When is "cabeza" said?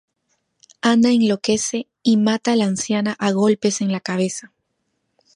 3.99-4.51